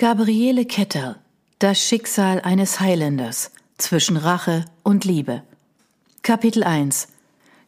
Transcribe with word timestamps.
Gabriele 0.00 0.64
Kettel 0.64 1.16
Das 1.58 1.76
Schicksal 1.76 2.40
eines 2.42 2.78
Highlanders 2.78 3.50
zwischen 3.78 4.16
Rache 4.16 4.64
und 4.84 5.04
Liebe 5.04 5.42
Kapitel 6.22 6.62
1 6.62 7.08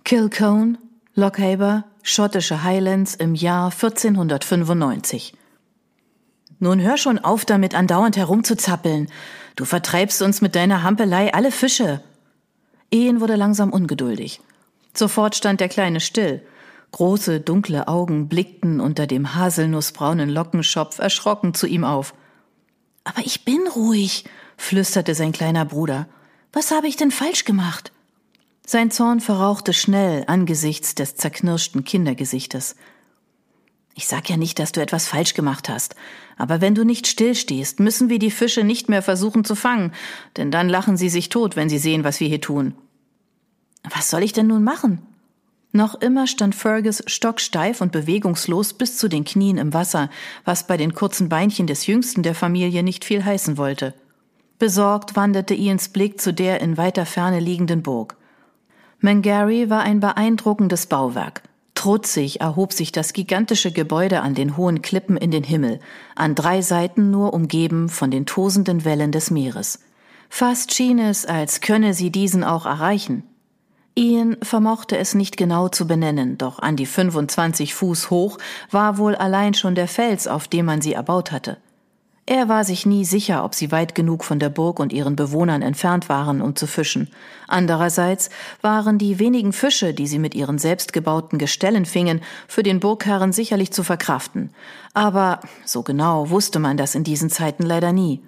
Kilcone, 0.05 0.79
Lockhaber, 1.17 1.87
schottische 2.05 2.63
Highlands 2.63 3.17
im 3.17 3.35
Jahr 3.35 3.73
1495 3.73 5.35
Nun 6.61 6.81
hör 6.81 6.97
schon 6.99 7.19
auf 7.19 7.45
damit, 7.45 7.75
andauernd 7.75 8.17
herumzuzappeln. 8.17 9.09
Du 9.57 9.65
vertreibst 9.65 10.23
uns 10.23 10.41
mit 10.41 10.55
deiner 10.55 10.85
Hampelei 10.85 11.35
alle 11.35 11.51
Fische. 11.51 12.01
Ian 12.93 13.21
wurde 13.21 13.35
langsam 13.35 13.73
ungeduldig. 13.73 14.41
Sofort 14.95 15.35
stand 15.35 15.59
der 15.59 15.69
Kleine 15.69 15.99
still. 15.99 16.43
Große, 16.93 17.41
dunkle 17.41 17.89
Augen 17.89 18.29
blickten 18.29 18.79
unter 18.79 19.09
dem 19.09 19.35
haselnussbraunen 19.35 20.31
Lockenschopf 20.31 21.01
erschrocken 21.01 21.55
zu 21.55 21.67
ihm 21.67 21.83
auf. 21.83 22.15
Aber 23.05 23.21
ich 23.25 23.45
bin 23.45 23.67
ruhig, 23.67 24.25
flüsterte 24.57 25.15
sein 25.15 25.33
kleiner 25.33 25.65
Bruder. 25.65 26.09
Was 26.53 26.71
habe 26.71 26.89
ich 26.89 26.97
denn 26.97 27.11
falsch 27.11 27.45
gemacht? 27.45 27.93
Sein 28.67 28.91
Zorn 28.91 29.21
verrauchte 29.21 29.73
schnell 29.73 30.25
angesichts 30.27 30.95
des 30.95 31.17
zerknirschten 31.17 31.85
Kindergesichtes. 31.85 32.77
Ich 33.95 34.07
sag 34.07 34.31
ja 34.31 34.37
nicht, 34.37 34.59
dass 34.59 34.73
du 34.73 34.81
etwas 34.81 35.07
falsch 35.07 35.35
gemacht 35.35 35.69
hast, 35.69 35.97
aber 36.37 36.61
wenn 36.61 36.75
du 36.75 36.85
nicht 36.85 37.07
stillstehst, 37.07 37.81
müssen 37.81 38.09
wir 38.09 38.19
die 38.19 38.31
Fische 38.31 38.65
nicht 38.65 38.89
mehr 38.89 39.03
versuchen 39.03 39.45
zu 39.45 39.55
fangen, 39.55 39.93
denn 40.37 40.51
dann 40.51 40.69
lachen 40.69 40.97
sie 40.97 41.09
sich 41.09 41.29
tot, 41.29 41.57
wenn 41.57 41.69
sie 41.69 41.79
sehen, 41.79 42.05
was 42.05 42.21
wir 42.21 42.29
hier 42.29 42.41
tun. 42.41 42.75
Was 43.83 44.09
soll 44.11 44.23
ich 44.23 44.33
denn 44.33 44.47
nun 44.47 44.63
machen? 44.63 45.07
Noch 45.73 45.95
immer 45.95 46.27
stand 46.27 46.55
Fergus 46.55 47.03
stocksteif 47.07 47.81
und 47.81 47.93
bewegungslos 47.93 48.73
bis 48.73 48.97
zu 48.97 49.09
den 49.09 49.25
Knien 49.25 49.57
im 49.57 49.73
Wasser, 49.73 50.11
was 50.45 50.67
bei 50.67 50.77
den 50.77 50.95
kurzen 50.95 51.29
Beinchen 51.29 51.69
des 51.69 51.87
Jüngsten 51.87 52.23
der 52.25 52.35
Familie 52.35 52.83
nicht 52.83 53.05
viel 53.05 53.25
heißen 53.25 53.57
wollte. 53.57 53.95
Besorgt 54.59 55.15
wanderte 55.15 55.55
Ians 55.55 55.89
Blick 55.89 56.21
zu 56.21 56.35
der 56.35 56.61
in 56.61 56.77
weiter 56.77 57.07
Ferne 57.07 57.39
liegenden 57.39 57.83
Burg. 57.83 58.17
Mangary 58.99 59.71
war 59.71 59.81
ein 59.81 60.01
beeindruckendes 60.01 60.87
Bauwerk. 60.87 61.43
Trutzig 61.75 62.43
erhob 62.43 62.75
sich 62.75 62.93
das 62.93 63.15
gigantische 63.15 63.73
Gebäude 63.73 64.21
an 64.21 64.35
den 64.35 64.59
hohen 64.59 64.83
Klippen 64.83 65.17
in 65.17 65.31
den 65.31 65.45
Himmel, 65.45 65.81
an 66.15 66.35
drei 66.35 66.61
Seiten 66.61 67.11
nur 67.11 67.33
umgeben 67.33 67.89
von 67.89 68.11
den 68.11 68.27
tosenden 68.27 68.85
Wellen 68.85 69.13
des 69.13 69.31
Meeres. 69.31 69.79
Fast 70.29 70.75
schien 70.75 70.99
es, 70.99 71.25
als 71.25 71.63
könne 71.63 71.95
sie 71.95 72.11
diesen 72.11 72.45
auch 72.45 72.67
erreichen. 72.67 73.23
Ian 73.97 74.37
vermochte 74.43 74.97
es 74.97 75.15
nicht 75.15 75.37
genau 75.37 75.69
zu 75.69 75.87
benennen, 75.87 76.39
doch 76.39 76.59
an 76.61 76.77
die 76.77 76.87
25 76.87 77.75
Fuß 77.75 78.11
hoch 78.11 78.39
war 78.71 78.99
wohl 78.99 79.15
allein 79.15 79.55
schon 79.55 79.75
der 79.75 79.89
Fels, 79.89 80.27
auf 80.27 80.49
dem 80.49 80.67
man 80.67 80.81
sie 80.81 80.95
erbaut 80.95 81.33
hatte. 81.33 81.59
Er 82.27 82.49
war 82.49 82.63
sich 82.63 82.87
nie 82.87 83.05
sicher, 83.05 83.45
ob 83.45 83.57
sie 83.57 83.73
weit 83.73 83.97
genug 83.97 84.23
von 84.23 84.39
der 84.39 84.51
Burg 84.51 84.79
und 84.79 84.93
ihren 84.93 85.17
Bewohnern 85.17 85.63
entfernt 85.63 86.09
waren, 86.09 86.41
um 86.41 86.55
zu 86.55 86.69
fischen. 86.69 87.09
Andererseits 87.49 88.31
waren 88.63 88.99
die 88.99 89.19
wenigen 89.19 89.53
Fische, 89.53 89.93
die 89.93 90.07
sie 90.07 90.21
mit 90.21 90.37
ihren 90.37 90.59
selbstgebauten 90.59 91.41
Gestellen 91.41 91.87
fingen, 91.87 92.21
für 92.47 92.63
den 92.63 92.79
Burgherren 92.79 93.33
sicherlich 93.33 93.73
zu 93.73 93.83
verkraften. 93.83 94.51
Aber 94.95 95.41
so 95.65 95.83
genau 95.83 96.31
wusste 96.31 96.61
man 96.61 96.77
das 96.77 96.95
in 96.95 97.03
diesen 97.03 97.31
Zeiten 97.31 97.65
leider 97.65 97.93
nie. 97.93 98.23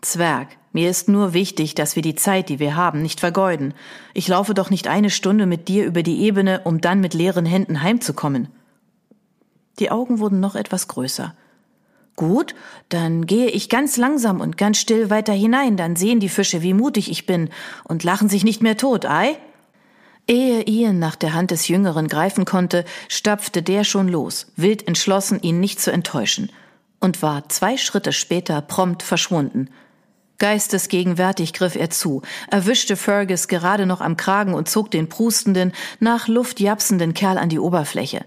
Zwerg, 0.00 0.48
mir 0.72 0.88
ist 0.88 1.08
nur 1.08 1.32
wichtig, 1.32 1.74
dass 1.74 1.96
wir 1.96 2.02
die 2.02 2.14
Zeit, 2.14 2.48
die 2.48 2.60
wir 2.60 2.76
haben, 2.76 3.02
nicht 3.02 3.18
vergeuden. 3.18 3.74
Ich 4.14 4.28
laufe 4.28 4.54
doch 4.54 4.70
nicht 4.70 4.86
eine 4.86 5.10
Stunde 5.10 5.46
mit 5.46 5.66
dir 5.66 5.84
über 5.84 6.02
die 6.02 6.20
Ebene, 6.20 6.60
um 6.64 6.80
dann 6.80 7.00
mit 7.00 7.12
leeren 7.12 7.44
Händen 7.44 7.82
heimzukommen. 7.82 8.48
Die 9.80 9.90
Augen 9.90 10.20
wurden 10.20 10.38
noch 10.38 10.54
etwas 10.54 10.86
größer. 10.86 11.34
Gut, 12.14 12.54
dann 12.88 13.26
gehe 13.26 13.48
ich 13.48 13.68
ganz 13.68 13.96
langsam 13.96 14.40
und 14.40 14.56
ganz 14.56 14.78
still 14.78 15.10
weiter 15.10 15.32
hinein, 15.32 15.76
dann 15.76 15.96
sehen 15.96 16.20
die 16.20 16.28
Fische, 16.28 16.62
wie 16.62 16.74
mutig 16.74 17.10
ich 17.10 17.26
bin 17.26 17.48
und 17.84 18.04
lachen 18.04 18.28
sich 18.28 18.44
nicht 18.44 18.62
mehr 18.62 18.76
tot, 18.76 19.06
ei? 19.06 19.38
Ehe 20.28 20.62
Ian 20.68 20.98
nach 20.98 21.16
der 21.16 21.32
Hand 21.32 21.50
des 21.50 21.66
Jüngeren 21.66 22.06
greifen 22.06 22.44
konnte, 22.44 22.84
stapfte 23.08 23.62
der 23.62 23.84
schon 23.84 24.06
los, 24.06 24.52
wild 24.54 24.86
entschlossen, 24.86 25.40
ihn 25.40 25.60
nicht 25.60 25.80
zu 25.80 25.90
enttäuschen, 25.90 26.52
und 27.00 27.22
war 27.22 27.48
zwei 27.48 27.76
Schritte 27.76 28.12
später 28.12 28.60
prompt 28.60 29.02
verschwunden– 29.02 29.70
Geistesgegenwärtig 30.40 31.52
griff 31.52 31.76
er 31.76 31.90
zu, 31.90 32.22
erwischte 32.50 32.96
Fergus 32.96 33.46
gerade 33.46 33.86
noch 33.86 34.00
am 34.00 34.16
Kragen 34.16 34.54
und 34.54 34.68
zog 34.68 34.90
den 34.90 35.08
prustenden, 35.08 35.72
nach 36.00 36.28
Luft 36.28 36.60
japsenden 36.60 37.14
Kerl 37.14 37.38
an 37.38 37.50
die 37.50 37.58
Oberfläche. 37.58 38.24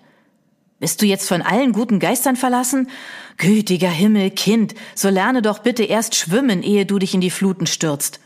Bist 0.79 1.01
du 1.01 1.05
jetzt 1.07 1.27
von 1.27 1.41
allen 1.41 1.73
guten 1.73 1.99
Geistern 1.99 2.35
verlassen? 2.35 2.89
Gütiger 3.37 3.89
Himmel, 3.89 4.29
Kind, 4.29 4.75
so 4.93 5.09
lerne 5.09 5.41
doch 5.41 5.59
bitte 5.59 5.83
erst 5.83 6.15
schwimmen, 6.15 6.61
ehe 6.61 6.85
du 6.85 6.99
dich 6.99 7.15
in 7.15 7.21
die 7.21 7.31
Fluten 7.31 7.65
stürzt. 7.65 8.19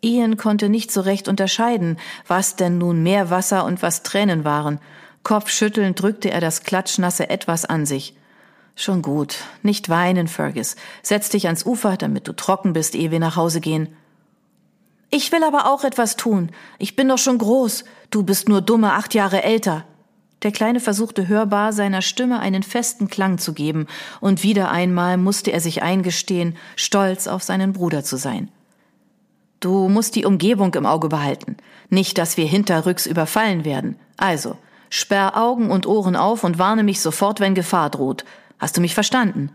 Ian 0.00 0.36
konnte 0.36 0.68
nicht 0.68 0.92
so 0.92 1.00
recht 1.00 1.26
unterscheiden, 1.26 1.98
was 2.28 2.54
denn 2.54 2.78
nun 2.78 3.02
mehr 3.02 3.28
Wasser 3.28 3.64
und 3.64 3.82
was 3.82 4.04
Tränen 4.04 4.44
waren. 4.44 4.78
Kopfschüttelnd 5.24 6.00
drückte 6.00 6.30
er 6.30 6.40
das 6.40 6.62
klatschnasse 6.62 7.28
Etwas 7.28 7.64
an 7.64 7.86
sich. 7.86 8.14
Schon 8.78 9.00
gut. 9.00 9.38
Nicht 9.62 9.88
weinen, 9.88 10.28
Fergus. 10.28 10.76
Setz 11.02 11.30
dich 11.30 11.46
ans 11.46 11.64
Ufer, 11.64 11.96
damit 11.96 12.28
du 12.28 12.34
trocken 12.34 12.74
bist, 12.74 12.94
ehe 12.94 13.10
wir 13.10 13.18
nach 13.18 13.34
Hause 13.34 13.60
gehen. 13.60 13.88
Ich 15.10 15.32
will 15.32 15.42
aber 15.42 15.72
auch 15.72 15.82
etwas 15.82 16.16
tun. 16.16 16.50
Ich 16.78 16.94
bin 16.94 17.08
doch 17.08 17.18
schon 17.18 17.38
groß. 17.38 17.84
Du 18.10 18.22
bist 18.22 18.50
nur 18.50 18.60
dumme 18.60 18.92
acht 18.92 19.14
Jahre 19.14 19.42
älter. 19.42 19.84
Der 20.42 20.52
Kleine 20.52 20.80
versuchte 20.80 21.26
hörbar 21.26 21.72
seiner 21.72 22.02
Stimme 22.02 22.38
einen 22.38 22.62
festen 22.62 23.08
Klang 23.08 23.38
zu 23.38 23.54
geben, 23.54 23.86
und 24.20 24.42
wieder 24.42 24.70
einmal 24.70 25.16
musste 25.16 25.50
er 25.50 25.60
sich 25.60 25.82
eingestehen, 25.82 26.56
stolz 26.76 27.26
auf 27.26 27.42
seinen 27.42 27.72
Bruder 27.72 28.04
zu 28.04 28.16
sein. 28.18 28.50
Du 29.60 29.88
musst 29.88 30.14
die 30.14 30.26
Umgebung 30.26 30.74
im 30.74 30.84
Auge 30.84 31.08
behalten. 31.08 31.56
Nicht, 31.88 32.18
dass 32.18 32.36
wir 32.36 32.44
hinterrücks 32.44 33.06
überfallen 33.06 33.64
werden. 33.64 33.96
Also, 34.18 34.58
sperr 34.90 35.36
Augen 35.36 35.70
und 35.70 35.86
Ohren 35.86 36.14
auf 36.14 36.44
und 36.44 36.58
warne 36.58 36.82
mich 36.82 37.00
sofort, 37.00 37.40
wenn 37.40 37.54
Gefahr 37.54 37.88
droht. 37.88 38.26
Hast 38.58 38.76
du 38.76 38.80
mich 38.80 38.94
verstanden? 38.94 39.50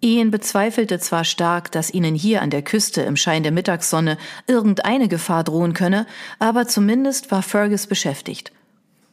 Ian 0.00 0.32
bezweifelte 0.32 0.98
zwar 0.98 1.24
stark, 1.24 1.70
dass 1.70 1.94
ihnen 1.94 2.16
hier 2.16 2.42
an 2.42 2.50
der 2.50 2.62
Küste 2.62 3.02
im 3.02 3.16
Schein 3.16 3.44
der 3.44 3.52
Mittagssonne 3.52 4.18
irgendeine 4.48 5.06
Gefahr 5.06 5.44
drohen 5.44 5.74
könne, 5.74 6.06
aber 6.40 6.66
zumindest 6.66 7.30
war 7.30 7.42
Fergus 7.42 7.86
beschäftigt. 7.86 8.52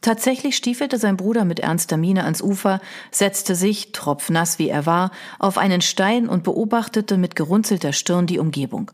Tatsächlich 0.00 0.56
stiefelte 0.56 0.98
sein 0.98 1.16
Bruder 1.16 1.44
mit 1.44 1.60
ernster 1.60 1.96
Miene 1.96 2.24
ans 2.24 2.42
Ufer, 2.42 2.80
setzte 3.10 3.54
sich, 3.54 3.92
tropfnass 3.92 4.58
wie 4.58 4.68
er 4.68 4.86
war, 4.86 5.12
auf 5.38 5.58
einen 5.58 5.80
Stein 5.80 6.28
und 6.28 6.42
beobachtete 6.42 7.18
mit 7.18 7.36
gerunzelter 7.36 7.92
Stirn 7.92 8.26
die 8.26 8.38
Umgebung. 8.38 8.90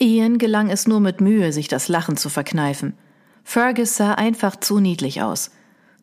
Ian 0.00 0.38
gelang 0.38 0.68
es 0.68 0.86
nur 0.88 1.00
mit 1.00 1.20
Mühe, 1.20 1.52
sich 1.52 1.68
das 1.68 1.88
Lachen 1.88 2.16
zu 2.16 2.28
verkneifen. 2.28 2.94
Fergus 3.44 3.96
sah 3.96 4.14
einfach 4.14 4.56
zu 4.56 4.80
niedlich 4.80 5.22
aus. 5.22 5.50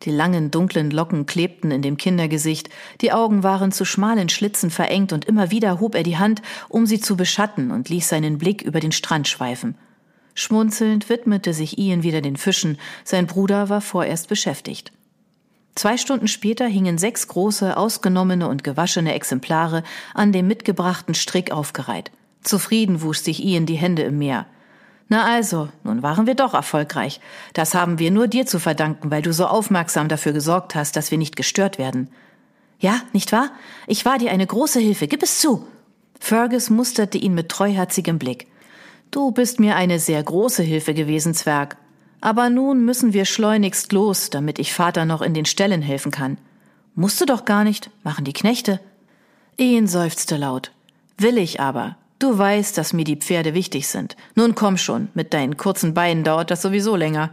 Die 0.04 0.12
langen, 0.12 0.50
dunklen 0.50 0.92
Locken 0.92 1.26
klebten 1.26 1.72
in 1.72 1.82
dem 1.82 1.98
Kindergesicht, 1.98 2.70
die 3.02 3.12
Augen 3.12 3.44
waren 3.44 3.72
zu 3.72 3.84
schmalen 3.84 4.30
Schlitzen 4.30 4.70
verengt 4.70 5.12
und 5.12 5.26
immer 5.26 5.52
wieder 5.52 5.80
hob 5.80 5.96
er 5.96 6.04
die 6.04 6.18
Hand, 6.18 6.42
um 6.70 6.86
sie 6.86 7.02
zu 7.02 7.18
beschatten 7.18 7.72
und 7.72 7.90
ließ 7.90 8.08
seinen 8.08 8.38
Blick 8.38 8.62
über 8.62 8.80
den 8.80 8.94
Strand 8.94 9.28
schweifen. 9.28 9.76
Schmunzelnd 10.36 11.10
widmete 11.10 11.54
sich 11.54 11.78
Ian 11.78 12.04
wieder 12.04 12.22
den 12.22 12.38
Fischen, 12.38 12.78
sein 13.04 13.28
Bruder 13.28 13.68
war 13.68 13.82
vorerst 13.82 14.30
beschäftigt. 14.30 14.94
Zwei 15.76 15.98
Stunden 15.98 16.28
später 16.28 16.66
hingen 16.66 16.98
sechs 16.98 17.28
große, 17.28 17.76
ausgenommene 17.76 18.48
und 18.48 18.64
gewaschene 18.64 19.14
Exemplare 19.14 19.84
an 20.14 20.32
dem 20.32 20.48
mitgebrachten 20.48 21.14
Strick 21.14 21.52
aufgereiht. 21.52 22.12
Zufrieden 22.42 23.02
wusch 23.02 23.20
sich 23.20 23.44
Ian 23.44 23.66
die 23.66 23.76
Hände 23.76 24.04
im 24.04 24.18
Meer. 24.18 24.46
Na 25.10 25.26
also, 25.26 25.70
nun 25.84 26.04
waren 26.04 26.28
wir 26.28 26.36
doch 26.36 26.54
erfolgreich. 26.54 27.20
Das 27.54 27.74
haben 27.74 27.98
wir 27.98 28.12
nur 28.12 28.28
dir 28.28 28.46
zu 28.46 28.60
verdanken, 28.60 29.10
weil 29.10 29.24
du 29.24 29.34
so 29.34 29.48
aufmerksam 29.48 30.08
dafür 30.08 30.34
gesorgt 30.34 30.76
hast, 30.76 30.96
dass 30.96 31.10
wir 31.10 31.18
nicht 31.18 31.36
gestört 31.36 31.80
werden. 31.80 32.10
Ja, 32.80 33.02
nicht 33.12 33.32
wahr? 33.32 33.50
Ich 33.88 34.06
war 34.06 34.20
dir 34.20 34.32
eine 34.32 34.46
große 34.46 34.80
Hilfe, 34.80 35.08
gib 35.08 35.24
es 35.24 35.40
zu. 35.40 35.68
Fergus 36.20 36.70
musterte 36.70 37.18
ihn 37.18 37.34
mit 37.34 37.50
treuherzigem 37.50 38.20
Blick. 38.20 38.48
Du 39.10 39.32
bist 39.32 39.60
mir 39.60 39.76
eine 39.76 40.00
sehr 40.00 40.22
große 40.22 40.62
Hilfe 40.62 40.94
gewesen, 40.94 41.34
Zwerg. 41.34 41.78
Aber 42.22 42.50
nun 42.50 42.86
müssen 42.86 43.12
wir 43.12 43.26
schleunigst 43.26 43.92
los, 43.92 44.30
damit 44.30 44.60
ich 44.60 44.74
Vater 44.74 45.06
noch 45.06 45.24
in 45.24 45.34
den 45.34 45.46
Ställen 45.46 45.82
helfen 45.82 46.12
kann. 46.12 46.38
Musst 46.94 47.20
du 47.20 47.26
doch 47.26 47.46
gar 47.46 47.64
nicht, 47.64 47.90
machen 48.04 48.26
die 48.26 48.34
Knechte. 48.34 48.80
Ian 49.58 49.88
seufzte 49.88 50.38
laut. 50.38 50.72
Will 51.18 51.38
ich 51.38 51.60
aber. 51.60 51.98
Du 52.20 52.38
weißt, 52.38 52.78
dass 52.78 52.92
mir 52.92 53.06
die 53.06 53.16
Pferde 53.16 53.54
wichtig 53.54 53.88
sind. 53.88 54.18
Nun 54.36 54.54
komm 54.54 54.78
schon, 54.78 55.08
mit 55.14 55.34
deinen 55.34 55.56
kurzen 55.56 55.94
Beinen 55.94 56.26
dauert 56.26 56.52
das 56.52 56.62
sowieso 56.62 56.98
länger. 56.98 57.32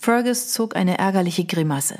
Fergus 0.00 0.48
zog 0.48 0.76
eine 0.76 0.98
ärgerliche 0.98 1.44
Grimasse. 1.44 1.98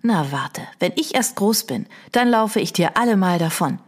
Na 0.00 0.30
warte, 0.30 0.62
wenn 0.78 0.92
ich 0.94 1.16
erst 1.16 1.34
groß 1.34 1.64
bin, 1.64 1.86
dann 2.12 2.28
laufe 2.28 2.60
ich 2.60 2.72
dir 2.72 2.96
allemal 2.96 3.38
davon. 3.38 3.80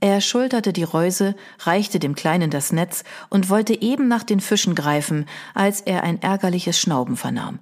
Er 0.00 0.20
schulterte 0.20 0.74
die 0.74 0.82
Reuse, 0.82 1.34
reichte 1.60 1.98
dem 1.98 2.14
Kleinen 2.14 2.50
das 2.50 2.70
Netz 2.70 3.02
und 3.30 3.48
wollte 3.48 3.80
eben 3.80 4.08
nach 4.08 4.22
den 4.22 4.40
Fischen 4.40 4.74
greifen, 4.74 5.24
als 5.54 5.80
er 5.80 6.04
ein 6.04 6.20
ärgerliches 6.20 6.78
Schnauben 6.78 7.16
vernahm. 7.16 7.60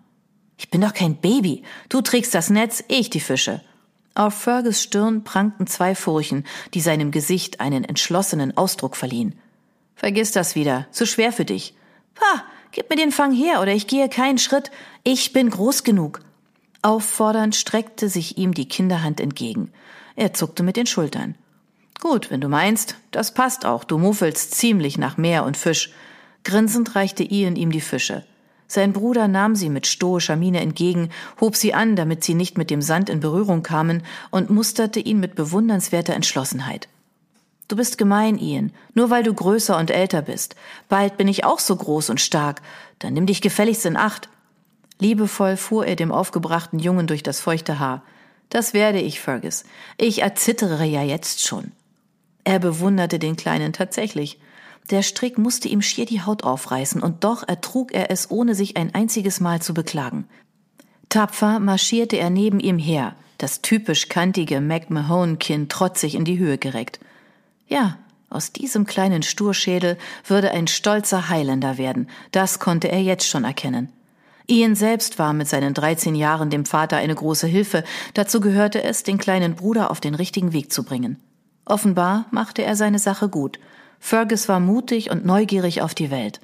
Ich 0.58 0.68
bin 0.68 0.80
doch 0.80 0.94
kein 0.94 1.16
Baby. 1.16 1.62
Du 1.88 2.00
trägst 2.00 2.34
das 2.34 2.50
Netz, 2.50 2.82
ich 2.88 3.08
die 3.08 3.20
Fische. 3.20 3.60
Auf 4.16 4.34
Fergus 4.34 4.82
Stirn 4.82 5.22
prangten 5.22 5.66
zwei 5.66 5.94
Furchen, 5.94 6.44
die 6.72 6.80
seinem 6.80 7.10
Gesicht 7.12 7.60
einen 7.60 7.84
entschlossenen 7.84 8.56
Ausdruck 8.56 8.96
verliehen. 8.96 9.34
Vergiss 9.94 10.32
das 10.32 10.54
wieder, 10.54 10.86
zu 10.90 11.06
schwer 11.06 11.32
für 11.32 11.44
dich. 11.44 11.74
Pa, 12.14 12.44
gib 12.72 12.90
mir 12.90 12.96
den 12.96 13.12
Fang 13.12 13.32
her, 13.32 13.60
oder 13.60 13.72
ich 13.72 13.86
gehe 13.86 14.08
keinen 14.08 14.38
Schritt. 14.38 14.70
Ich 15.02 15.32
bin 15.32 15.50
groß 15.50 15.84
genug. 15.84 16.20
Auffordernd 16.82 17.56
streckte 17.56 18.08
sich 18.08 18.36
ihm 18.36 18.52
die 18.52 18.68
Kinderhand 18.68 19.20
entgegen. 19.20 19.72
Er 20.16 20.34
zuckte 20.34 20.62
mit 20.62 20.76
den 20.76 20.86
Schultern. 20.86 21.34
Gut, 22.00 22.30
wenn 22.30 22.40
du 22.40 22.48
meinst, 22.48 22.96
das 23.10 23.32
passt 23.32 23.64
auch, 23.64 23.84
du 23.84 23.96
muffelst 23.98 24.54
ziemlich 24.54 24.98
nach 24.98 25.16
Meer 25.16 25.44
und 25.44 25.56
Fisch. 25.56 25.90
Grinsend 26.42 26.94
reichte 26.94 27.22
Ian 27.24 27.56
ihm 27.56 27.72
die 27.72 27.80
Fische. 27.80 28.24
Sein 28.66 28.92
Bruder 28.92 29.28
nahm 29.28 29.56
sie 29.56 29.70
mit 29.70 29.86
stoischer 29.86 30.36
Miene 30.36 30.60
entgegen, 30.60 31.10
hob 31.40 31.56
sie 31.56 31.74
an, 31.74 31.96
damit 31.96 32.24
sie 32.24 32.34
nicht 32.34 32.58
mit 32.58 32.70
dem 32.70 32.82
Sand 32.82 33.08
in 33.08 33.20
Berührung 33.20 33.62
kamen, 33.62 34.02
und 34.30 34.50
musterte 34.50 35.00
ihn 35.00 35.20
mit 35.20 35.34
bewundernswerter 35.34 36.14
Entschlossenheit. 36.14 36.88
Du 37.68 37.76
bist 37.76 37.96
gemein, 37.96 38.38
Ian, 38.38 38.72
nur 38.92 39.10
weil 39.10 39.22
du 39.22 39.32
größer 39.32 39.78
und 39.78 39.90
älter 39.90 40.22
bist. 40.22 40.54
Bald 40.88 41.16
bin 41.16 41.28
ich 41.28 41.44
auch 41.44 41.58
so 41.58 41.74
groß 41.74 42.10
und 42.10 42.20
stark. 42.20 42.60
Dann 42.98 43.14
nimm 43.14 43.26
dich 43.26 43.40
gefälligst 43.40 43.86
in 43.86 43.96
Acht. 43.96 44.28
Liebevoll 44.98 45.56
fuhr 45.56 45.86
er 45.86 45.96
dem 45.96 46.12
aufgebrachten 46.12 46.78
Jungen 46.78 47.06
durch 47.06 47.22
das 47.22 47.40
feuchte 47.40 47.78
Haar. 47.78 48.02
Das 48.50 48.74
werde 48.74 49.00
ich, 49.00 49.20
Fergus. 49.20 49.64
Ich 49.96 50.22
erzittere 50.22 50.84
ja 50.84 51.02
jetzt 51.02 51.44
schon. 51.46 51.72
Er 52.44 52.58
bewunderte 52.58 53.18
den 53.18 53.36
Kleinen 53.36 53.72
tatsächlich. 53.72 54.38
Der 54.90 55.02
Strick 55.02 55.38
musste 55.38 55.66
ihm 55.68 55.80
schier 55.80 56.04
die 56.04 56.20
Haut 56.20 56.44
aufreißen, 56.44 57.02
und 57.02 57.24
doch 57.24 57.48
ertrug 57.48 57.92
er 57.92 58.10
es, 58.10 58.30
ohne 58.30 58.54
sich 58.54 58.76
ein 58.76 58.94
einziges 58.94 59.40
Mal 59.40 59.62
zu 59.62 59.72
beklagen. 59.72 60.28
Tapfer 61.08 61.58
marschierte 61.58 62.16
er 62.16 62.28
neben 62.28 62.60
ihm 62.60 62.78
her, 62.78 63.16
das 63.38 63.62
typisch 63.62 64.08
kantige 64.08 64.60
McMahon-Kinn 64.60 65.70
trotzig 65.70 66.14
in 66.14 66.26
die 66.26 66.38
Höhe 66.38 66.58
gereckt. 66.58 67.00
Ja, 67.66 67.98
aus 68.30 68.52
diesem 68.52 68.84
kleinen 68.84 69.22
Sturschädel 69.22 69.96
würde 70.26 70.50
ein 70.50 70.66
stolzer 70.66 71.28
Highlander 71.28 71.78
werden, 71.78 72.08
das 72.32 72.58
konnte 72.58 72.88
er 72.88 73.00
jetzt 73.00 73.28
schon 73.28 73.44
erkennen. 73.44 73.92
Ian 74.46 74.74
selbst 74.74 75.18
war 75.18 75.32
mit 75.32 75.48
seinen 75.48 75.72
13 75.72 76.14
Jahren 76.14 76.50
dem 76.50 76.66
Vater 76.66 76.96
eine 76.96 77.14
große 77.14 77.46
Hilfe, 77.46 77.84
dazu 78.12 78.40
gehörte 78.40 78.82
es, 78.82 79.02
den 79.02 79.18
kleinen 79.18 79.54
Bruder 79.54 79.90
auf 79.90 80.00
den 80.00 80.14
richtigen 80.14 80.52
Weg 80.52 80.72
zu 80.72 80.82
bringen. 80.82 81.18
Offenbar 81.64 82.26
machte 82.30 82.62
er 82.62 82.76
seine 82.76 82.98
Sache 82.98 83.28
gut, 83.28 83.58
Fergus 84.00 84.50
war 84.50 84.60
mutig 84.60 85.10
und 85.10 85.24
neugierig 85.24 85.80
auf 85.80 85.94
die 85.94 86.10
Welt. 86.10 86.40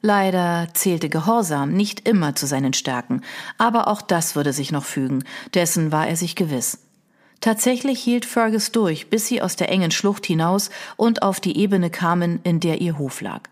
Leider 0.00 0.66
zählte 0.74 1.08
Gehorsam 1.08 1.72
nicht 1.72 2.08
immer 2.08 2.34
zu 2.34 2.46
seinen 2.46 2.72
Stärken, 2.72 3.22
aber 3.56 3.86
auch 3.86 4.02
das 4.02 4.34
würde 4.34 4.52
sich 4.52 4.72
noch 4.72 4.84
fügen, 4.84 5.24
dessen 5.54 5.92
war 5.92 6.08
er 6.08 6.16
sich 6.16 6.34
gewiss. 6.34 6.78
Tatsächlich 7.40 8.00
hielt 8.00 8.24
Fergus 8.24 8.72
durch, 8.72 9.10
bis 9.10 9.26
sie 9.26 9.40
aus 9.40 9.56
der 9.56 9.70
engen 9.70 9.90
Schlucht 9.90 10.26
hinaus 10.26 10.70
und 10.96 11.22
auf 11.22 11.40
die 11.40 11.56
Ebene 11.56 11.90
kamen, 11.90 12.40
in 12.42 12.60
der 12.60 12.80
ihr 12.80 12.98
Hof 12.98 13.20
lag. 13.20 13.42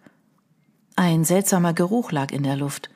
Ein 0.96 1.24
seltsamer 1.24 1.72
Geruch 1.72 2.10
lag 2.10 2.32
in 2.32 2.42
der 2.42 2.56
Luft. 2.56 2.90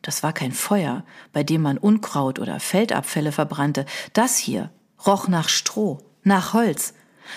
Das 0.00 0.22
war 0.22 0.32
kein 0.32 0.52
Feuer, 0.52 1.04
bei 1.32 1.42
dem 1.42 1.62
man 1.62 1.78
Unkraut 1.78 2.38
oder 2.38 2.60
Feldabfälle 2.60 3.32
verbrannte. 3.32 3.84
Das 4.12 4.36
hier 4.38 4.70
roch 5.04 5.28
nach 5.28 5.48
Stroh, 5.48 5.98
nach 6.22 6.52
Holz, 6.54 6.94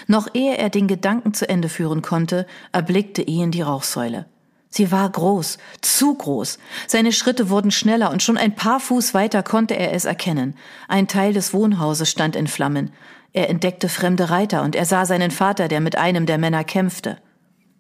noch 0.08 0.28
ehe 0.34 0.58
er 0.58 0.70
den 0.70 0.88
Gedanken 0.88 1.34
zu 1.34 1.50
Ende 1.50 1.68
führen 1.68 2.02
konnte, 2.02 2.46
erblickte 2.72 3.28
Ian 3.28 3.52
die 3.52 3.64
Rauchsäule. 3.64 4.26
Sie 4.70 4.92
war 4.92 5.10
groß, 5.10 5.58
zu 5.82 6.14
groß. 6.14 6.60
Seine 6.88 7.12
Schritte 7.12 7.50
wurden 7.50 7.72
schneller 7.72 8.12
und 8.12 8.22
schon 8.22 8.38
ein 8.38 8.56
paar 8.56 8.80
Fuß 8.80 9.14
weiter 9.14 9.42
konnte 9.42 9.76
er 9.76 9.94
es 9.94 10.06
erkennen. 10.06 10.56
Ein 10.88 11.08
Teil 11.08 11.34
des 11.34 11.54
Wohnhauses 11.54 12.10
stand 12.10 12.36
in 12.36 12.48
Flammen. 12.48 12.92
Er 13.34 13.50
entdeckte 13.50 13.90
fremde 13.90 14.30
Reiter 14.30 14.64
und 14.64 14.76
er 14.76 14.86
sah 14.86 15.06
seinen 15.06 15.32
Vater, 15.32 15.68
der 15.68 15.82
mit 15.82 15.98
einem 15.98 16.26
der 16.26 16.38
Männer 16.38 16.64
kämpfte. 16.64 17.18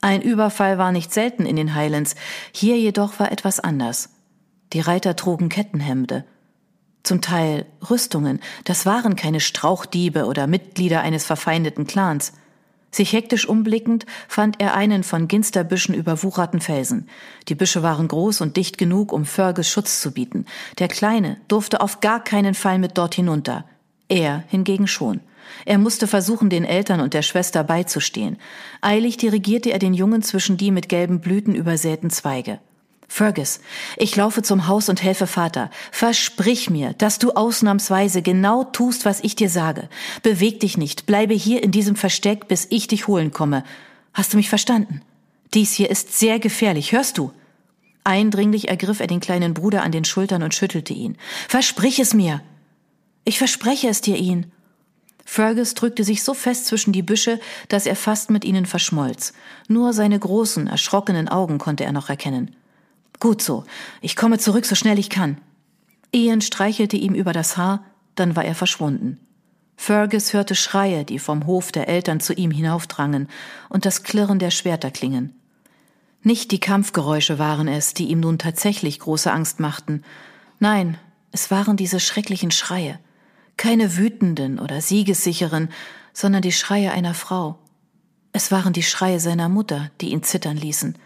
Ein 0.02 0.22
Überfall 0.22 0.78
war 0.78 0.92
nicht 0.92 1.14
selten 1.14 1.46
in 1.46 1.56
den 1.56 1.76
Highlands, 1.76 2.16
hier 2.52 2.78
jedoch 2.78 3.20
war 3.20 3.32
etwas 3.32 3.60
anders. 3.60 4.10
Die 4.74 4.80
Reiter 4.80 5.16
trugen 5.16 5.50
Kettenhemde 5.50 6.26
zum 7.04 7.22
Teil 7.22 7.66
Rüstungen, 7.90 8.40
das 8.66 8.86
waren 8.86 9.16
keine 9.16 9.40
Strauchdiebe 9.40 10.26
oder 10.26 10.48
Mitglieder 10.48 11.02
eines 11.02 11.26
verfeindeten 11.26 11.88
Clans. 11.88 12.34
Sich 12.92 13.14
hektisch 13.14 13.48
umblickend 13.48 14.06
fand 14.28 14.60
er 14.60 14.74
einen 14.74 15.04
von 15.04 15.28
Ginsterbüschen 15.28 15.94
überwucherten 15.94 16.60
Felsen. 16.60 17.08
Die 17.48 17.56
Büsche 17.56 17.84
waren 17.84 18.08
groß 18.08 18.42
und 18.42 18.58
dicht 18.58 18.78
genug, 18.78 19.14
um 19.14 19.26
Fergus 19.26 19.70
Schutz 19.70 20.02
zu 20.02 20.12
bieten. 20.12 20.46
Der 20.80 20.88
Kleine 20.88 21.38
durfte 21.48 21.82
auf 21.82 22.00
gar 22.00 22.24
keinen 22.24 22.56
Fall 22.56 22.80
mit 22.80 22.98
dort 22.98 23.14
hinunter. 23.16 23.66
Er 24.08 24.44
hingegen 24.48 24.88
schon. 24.88 25.22
Er 25.66 25.78
musste 25.78 26.08
versuchen, 26.08 26.50
den 26.50 26.66
Eltern 26.66 27.00
und 27.00 27.14
der 27.14 27.22
Schwester 27.22 27.64
beizustehen. 27.64 28.38
Eilig 28.82 29.18
dirigierte 29.18 29.72
er 29.72 29.80
den 29.80 29.94
Jungen 29.94 30.22
zwischen 30.22 30.58
die 30.58 30.72
mit 30.72 30.90
gelben 30.90 31.22
Blüten 31.22 31.56
übersäten 31.56 32.10
Zweige. 32.10 32.60
Fergus, 33.12 33.60
ich 33.98 34.16
laufe 34.16 34.44
zum 34.44 34.68
Haus 34.68 34.88
und 34.88 35.02
helfe 35.02 35.26
Vater. 35.26 35.72
Versprich 35.92 36.70
mir, 36.70 36.94
dass 36.94 37.18
du 37.18 37.32
ausnahmsweise 37.32 38.22
genau 38.22 38.64
tust, 38.64 39.04
was 39.04 39.20
ich 39.22 39.36
dir 39.36 39.50
sage. 39.50 39.90
Beweg 40.22 40.60
dich 40.60 40.78
nicht, 40.78 41.08
bleibe 41.08 41.34
hier 41.34 41.64
in 41.64 41.72
diesem 41.72 41.96
Versteck, 41.96 42.48
bis 42.48 42.68
ich 42.70 42.88
dich 42.88 43.08
holen 43.08 43.32
komme. 43.32 43.64
Hast 44.14 44.32
du 44.32 44.38
mich 44.38 44.48
verstanden? 44.48 45.02
Dies 45.56 45.74
hier 45.74 45.90
ist 45.90 46.18
sehr 46.18 46.40
gefährlich, 46.40 46.92
hörst 46.92 47.18
du? 47.18 47.34
Eindringlich 48.04 48.70
ergriff 48.70 49.00
er 49.00 49.08
den 49.08 49.20
kleinen 49.20 49.56
Bruder 49.56 49.82
an 49.82 49.92
den 49.92 50.06
Schultern 50.06 50.44
und 50.44 50.54
schüttelte 50.54 50.94
ihn. 50.94 51.18
Versprich 51.48 52.00
es 52.00 52.14
mir! 52.14 52.42
Ich 53.26 53.40
verspreche 53.40 53.90
es 53.90 54.02
dir, 54.02 54.18
ihn. 54.18 54.52
Fergus 55.26 55.74
drückte 55.74 56.04
sich 56.04 56.24
so 56.24 56.36
fest 56.36 56.68
zwischen 56.68 56.94
die 56.94 57.02
Büsche, 57.02 57.40
dass 57.68 57.88
er 57.88 57.96
fast 57.96 58.30
mit 58.30 58.46
ihnen 58.46 58.68
verschmolz. 58.68 59.34
Nur 59.68 59.94
seine 59.94 60.18
großen, 60.18 60.68
erschrockenen 60.68 61.28
Augen 61.28 61.58
konnte 61.58 61.84
er 61.84 61.92
noch 61.92 62.10
erkennen. 62.10 62.56
Gut 63.20 63.42
so. 63.42 63.66
Ich 64.02 64.16
komme 64.16 64.38
zurück, 64.38 64.66
so 64.66 64.76
schnell 64.76 64.98
ich 64.98 65.10
kann. 65.10 65.38
Ian 66.12 66.42
streichelte 66.42 66.98
ihm 66.98 67.14
über 67.14 67.34
das 67.34 67.58
Haar, 67.58 67.84
dann 68.16 68.36
war 68.36 68.46
er 68.46 68.56
verschwunden. 68.56 69.20
Fergus 69.76 70.34
hörte 70.34 70.56
Schreie, 70.56 71.06
die 71.06 71.20
vom 71.20 71.46
Hof 71.46 71.72
der 71.72 71.88
Eltern 71.88 72.20
zu 72.20 72.34
ihm 72.34 72.52
hinaufdrangen, 72.52 73.30
und 73.70 73.86
das 73.86 74.04
Klirren 74.04 74.40
der 74.40 74.52
Schwerterklingen. 74.52 75.34
Nicht 76.22 76.52
die 76.52 76.60
Kampfgeräusche 76.60 77.40
waren 77.40 77.68
es, 77.68 77.94
die 77.94 78.10
ihm 78.10 78.20
nun 78.20 78.38
tatsächlich 78.40 79.00
große 79.00 79.32
Angst 79.32 79.60
machten. 79.60 80.04
Nein, 80.60 80.98
es 81.32 81.50
waren 81.50 81.78
diese 81.78 82.00
schrecklichen 82.00 82.52
Schreie. 82.52 83.00
Keine 83.56 83.98
wütenden 83.98 84.60
oder 84.60 84.82
siegessicheren, 84.82 85.70
sondern 86.14 86.42
die 86.42 86.52
Schreie 86.52 86.92
einer 86.92 87.14
Frau. 87.14 87.60
Es 88.34 88.52
waren 88.52 88.74
die 88.74 88.84
Schreie 88.84 89.20
seiner 89.20 89.48
Mutter, 89.48 89.92
die 90.02 90.12
ihn 90.12 90.24
zittern 90.24 90.58
ließen. 90.58 90.98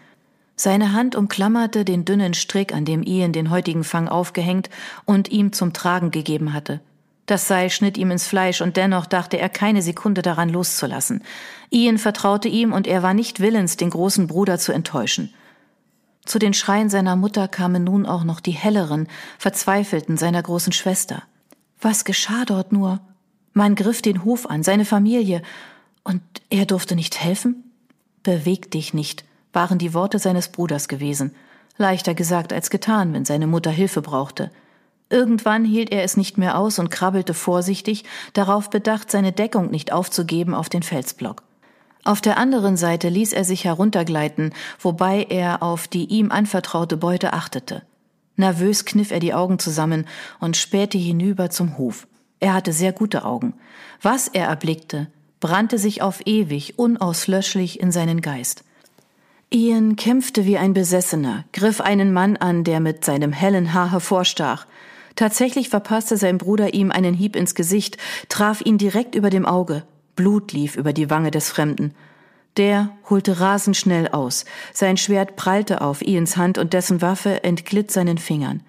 Seine 0.56 0.92
Hand 0.92 1.16
umklammerte 1.16 1.84
den 1.84 2.04
dünnen 2.04 2.34
Strick, 2.34 2.72
an 2.72 2.84
dem 2.84 3.02
Ian 3.02 3.32
den 3.32 3.50
heutigen 3.50 3.84
Fang 3.84 4.08
aufgehängt 4.08 4.70
und 5.04 5.30
ihm 5.30 5.52
zum 5.52 5.72
Tragen 5.72 6.10
gegeben 6.10 6.52
hatte. 6.52 6.80
Das 7.26 7.48
Seil 7.48 7.70
schnitt 7.70 7.96
ihm 7.96 8.10
ins 8.10 8.26
Fleisch 8.26 8.60
und 8.60 8.76
dennoch 8.76 9.06
dachte 9.06 9.38
er 9.38 9.48
keine 9.48 9.82
Sekunde 9.82 10.22
daran 10.22 10.50
loszulassen. 10.50 11.22
Ian 11.70 11.98
vertraute 11.98 12.48
ihm 12.48 12.72
und 12.72 12.86
er 12.86 13.02
war 13.02 13.14
nicht 13.14 13.40
willens, 13.40 13.76
den 13.76 13.90
großen 13.90 14.26
Bruder 14.26 14.58
zu 14.58 14.72
enttäuschen. 14.72 15.32
Zu 16.24 16.38
den 16.38 16.54
Schreien 16.54 16.88
seiner 16.88 17.16
Mutter 17.16 17.48
kamen 17.48 17.84
nun 17.84 18.06
auch 18.06 18.24
noch 18.24 18.40
die 18.40 18.52
helleren, 18.52 19.08
verzweifelten 19.38 20.16
seiner 20.16 20.42
großen 20.42 20.72
Schwester. 20.72 21.22
Was 21.80 22.04
geschah 22.04 22.44
dort 22.44 22.72
nur? 22.72 23.00
Man 23.52 23.74
griff 23.74 24.02
den 24.02 24.24
Hof 24.24 24.48
an, 24.48 24.62
seine 24.62 24.84
Familie, 24.84 25.42
und 26.02 26.22
er 26.50 26.66
durfte 26.66 26.94
nicht 26.94 27.22
helfen? 27.22 27.72
Beweg 28.22 28.70
dich 28.70 28.94
nicht, 28.94 29.24
waren 29.54 29.78
die 29.78 29.94
Worte 29.94 30.18
seines 30.18 30.48
Bruders 30.48 30.88
gewesen. 30.88 31.34
Leichter 31.76 32.14
gesagt 32.14 32.52
als 32.52 32.70
getan, 32.70 33.12
wenn 33.12 33.24
seine 33.24 33.46
Mutter 33.46 33.70
Hilfe 33.70 34.02
brauchte. 34.02 34.50
Irgendwann 35.10 35.64
hielt 35.64 35.92
er 35.92 36.02
es 36.02 36.16
nicht 36.16 36.38
mehr 36.38 36.58
aus 36.58 36.78
und 36.78 36.90
krabbelte 36.90 37.34
vorsichtig, 37.34 38.04
darauf 38.32 38.70
bedacht, 38.70 39.10
seine 39.10 39.32
Deckung 39.32 39.70
nicht 39.70 39.92
aufzugeben 39.92 40.54
auf 40.54 40.68
den 40.68 40.82
Felsblock. 40.82 41.42
Auf 42.04 42.20
der 42.20 42.36
anderen 42.36 42.76
Seite 42.76 43.08
ließ 43.08 43.32
er 43.32 43.44
sich 43.44 43.64
heruntergleiten, 43.64 44.52
wobei 44.78 45.22
er 45.22 45.62
auf 45.62 45.88
die 45.88 46.04
ihm 46.06 46.30
anvertraute 46.30 46.96
Beute 46.96 47.32
achtete. 47.32 47.82
Nervös 48.36 48.84
kniff 48.84 49.10
er 49.10 49.20
die 49.20 49.34
Augen 49.34 49.58
zusammen 49.58 50.06
und 50.40 50.56
spähte 50.56 50.98
hinüber 50.98 51.50
zum 51.50 51.78
Hof. 51.78 52.06
Er 52.40 52.52
hatte 52.52 52.72
sehr 52.72 52.92
gute 52.92 53.24
Augen. 53.24 53.54
Was 54.02 54.28
er 54.28 54.48
erblickte, 54.48 55.06
brannte 55.40 55.78
sich 55.78 56.02
auf 56.02 56.26
ewig, 56.26 56.78
unauslöschlich 56.78 57.80
in 57.80 57.90
seinen 57.92 58.20
Geist. 58.20 58.64
Ian 59.54 59.94
kämpfte 59.94 60.46
wie 60.46 60.58
ein 60.58 60.74
Besessener, 60.74 61.44
griff 61.52 61.80
einen 61.80 62.12
Mann 62.12 62.36
an, 62.36 62.64
der 62.64 62.80
mit 62.80 63.04
seinem 63.04 63.32
hellen 63.32 63.72
Haar 63.72 63.92
hervorstach. 63.92 64.66
Tatsächlich 65.14 65.68
verpasste 65.68 66.16
sein 66.16 66.38
Bruder 66.38 66.74
ihm 66.74 66.90
einen 66.90 67.14
Hieb 67.14 67.36
ins 67.36 67.54
Gesicht, 67.54 67.96
traf 68.28 68.62
ihn 68.62 68.78
direkt 68.78 69.14
über 69.14 69.30
dem 69.30 69.46
Auge. 69.46 69.84
Blut 70.16 70.52
lief 70.52 70.74
über 70.74 70.92
die 70.92 71.08
Wange 71.08 71.30
des 71.30 71.50
Fremden. 71.50 71.94
Der 72.56 72.90
holte 73.08 73.38
rasend 73.38 73.76
schnell 73.76 74.08
aus. 74.08 74.44
Sein 74.72 74.96
Schwert 74.96 75.36
prallte 75.36 75.82
auf 75.82 76.02
Ians 76.02 76.36
Hand 76.36 76.58
und 76.58 76.72
dessen 76.72 77.00
Waffe 77.00 77.44
entglitt 77.44 77.92
seinen 77.92 78.18
Fingern. 78.18 78.60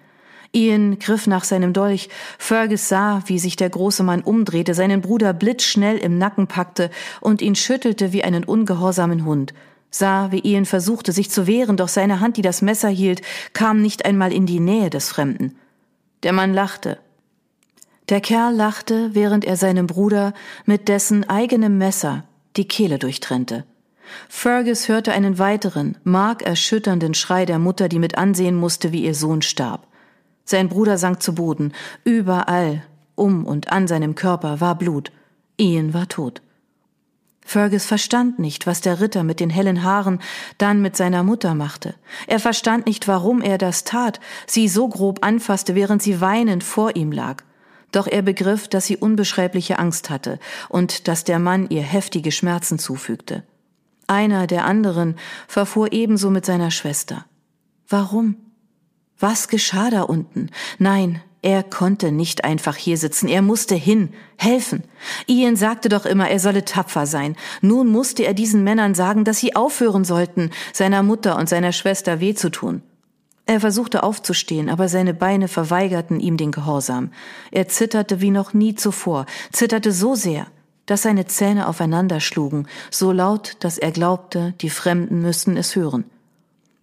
Ian 0.52 1.00
griff 1.00 1.26
nach 1.26 1.42
seinem 1.42 1.72
Dolch. 1.72 2.10
Fergus 2.38 2.88
sah, 2.88 3.24
wie 3.26 3.40
sich 3.40 3.56
der 3.56 3.70
große 3.70 4.04
Mann 4.04 4.22
umdrehte, 4.22 4.72
seinen 4.72 5.00
Bruder 5.00 5.32
blitzschnell 5.32 5.98
im 5.98 6.16
Nacken 6.16 6.46
packte 6.46 6.90
und 7.20 7.42
ihn 7.42 7.56
schüttelte 7.56 8.12
wie 8.12 8.22
einen 8.22 8.44
ungehorsamen 8.44 9.24
Hund. 9.24 9.52
Sah, 9.90 10.30
wie 10.32 10.40
Ian 10.40 10.66
versuchte, 10.66 11.12
sich 11.12 11.30
zu 11.30 11.46
wehren, 11.46 11.76
doch 11.76 11.88
seine 11.88 12.20
Hand, 12.20 12.36
die 12.36 12.42
das 12.42 12.62
Messer 12.62 12.88
hielt, 12.88 13.22
kam 13.52 13.80
nicht 13.80 14.04
einmal 14.04 14.32
in 14.32 14.46
die 14.46 14.60
Nähe 14.60 14.90
des 14.90 15.08
Fremden. 15.08 15.56
Der 16.22 16.32
Mann 16.32 16.52
lachte. 16.52 16.98
Der 18.08 18.20
Kerl 18.20 18.54
lachte, 18.54 19.14
während 19.14 19.44
er 19.44 19.56
seinem 19.56 19.86
Bruder 19.86 20.32
mit 20.64 20.88
dessen 20.88 21.28
eigenem 21.28 21.78
Messer 21.78 22.24
die 22.56 22.68
Kehle 22.68 22.98
durchtrennte. 22.98 23.64
Fergus 24.28 24.88
hörte 24.88 25.12
einen 25.12 25.38
weiteren, 25.38 25.98
markerschütternden 26.04 27.14
Schrei 27.14 27.44
der 27.44 27.58
Mutter, 27.58 27.88
die 27.88 27.98
mit 27.98 28.16
ansehen 28.16 28.54
musste, 28.54 28.92
wie 28.92 29.04
ihr 29.04 29.14
Sohn 29.14 29.42
starb. 29.42 29.86
Sein 30.44 30.68
Bruder 30.68 30.96
sank 30.96 31.22
zu 31.22 31.34
Boden. 31.34 31.72
Überall, 32.04 32.84
um 33.16 33.44
und 33.44 33.72
an 33.72 33.88
seinem 33.88 34.14
Körper, 34.14 34.60
war 34.60 34.76
Blut. 34.76 35.10
Ian 35.58 35.92
war 35.92 36.08
tot. 36.08 36.40
Fergus 37.46 37.86
verstand 37.86 38.40
nicht, 38.40 38.66
was 38.66 38.80
der 38.80 39.00
Ritter 39.00 39.22
mit 39.22 39.38
den 39.38 39.50
hellen 39.50 39.84
Haaren 39.84 40.20
dann 40.58 40.82
mit 40.82 40.96
seiner 40.96 41.22
Mutter 41.22 41.54
machte. 41.54 41.94
Er 42.26 42.40
verstand 42.40 42.86
nicht, 42.86 43.06
warum 43.06 43.40
er 43.40 43.56
das 43.56 43.84
tat, 43.84 44.18
sie 44.46 44.66
so 44.66 44.88
grob 44.88 45.24
anfasste, 45.24 45.76
während 45.76 46.02
sie 46.02 46.20
weinend 46.20 46.64
vor 46.64 46.96
ihm 46.96 47.12
lag. 47.12 47.44
Doch 47.92 48.08
er 48.08 48.22
begriff, 48.22 48.66
dass 48.66 48.86
sie 48.86 48.96
unbeschreibliche 48.96 49.78
Angst 49.78 50.10
hatte 50.10 50.40
und 50.68 51.06
dass 51.06 51.22
der 51.22 51.38
Mann 51.38 51.68
ihr 51.70 51.82
heftige 51.82 52.32
Schmerzen 52.32 52.80
zufügte. 52.80 53.44
Einer 54.08 54.48
der 54.48 54.64
anderen 54.64 55.14
verfuhr 55.46 55.92
ebenso 55.92 56.30
mit 56.30 56.44
seiner 56.44 56.72
Schwester. 56.72 57.26
Warum? 57.88 58.36
Was 59.20 59.46
geschah 59.46 59.88
da 59.90 60.02
unten? 60.02 60.50
Nein, 60.78 61.22
er 61.46 61.62
konnte 61.62 62.10
nicht 62.10 62.44
einfach 62.44 62.74
hier 62.74 62.98
sitzen, 62.98 63.28
er 63.28 63.40
musste 63.40 63.76
hin, 63.76 64.12
helfen. 64.36 64.82
Ian 65.28 65.54
sagte 65.54 65.88
doch 65.88 66.04
immer, 66.04 66.28
er 66.28 66.40
solle 66.40 66.64
tapfer 66.64 67.06
sein. 67.06 67.36
Nun 67.60 67.86
musste 67.86 68.24
er 68.24 68.34
diesen 68.34 68.64
Männern 68.64 68.96
sagen, 68.96 69.22
dass 69.22 69.38
sie 69.38 69.54
aufhören 69.54 70.04
sollten, 70.04 70.50
seiner 70.72 71.04
Mutter 71.04 71.38
und 71.38 71.48
seiner 71.48 71.70
Schwester 71.70 72.18
weh 72.18 72.34
zu 72.34 72.50
tun. 72.50 72.82
Er 73.46 73.60
versuchte 73.60 74.02
aufzustehen, 74.02 74.68
aber 74.68 74.88
seine 74.88 75.14
Beine 75.14 75.46
verweigerten 75.46 76.18
ihm 76.18 76.36
den 76.36 76.50
Gehorsam. 76.50 77.12
Er 77.52 77.68
zitterte 77.68 78.20
wie 78.20 78.32
noch 78.32 78.52
nie 78.52 78.74
zuvor, 78.74 79.24
zitterte 79.52 79.92
so 79.92 80.16
sehr, 80.16 80.48
dass 80.86 81.02
seine 81.02 81.26
Zähne 81.26 81.68
aufeinander 81.68 82.18
schlugen, 82.18 82.66
so 82.90 83.12
laut, 83.12 83.56
dass 83.60 83.78
er 83.78 83.92
glaubte, 83.92 84.54
die 84.62 84.70
Fremden 84.70 85.22
müssten 85.22 85.56
es 85.56 85.76
hören. 85.76 86.06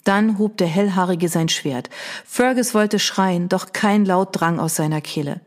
Dann 0.04 0.38
hob 0.38 0.58
der 0.58 0.68
Hellhaarige 0.68 1.30
sein 1.30 1.50
Schwert. 1.50 1.90
Fergus 2.26 2.74
wollte 2.74 3.00
schreien, 3.00 3.50
doch 3.50 3.72
kein 3.72 4.06
Laut 4.06 4.30
drang 4.32 4.60
aus 4.60 4.76
seiner 4.76 5.02
Kehle. 5.02 5.42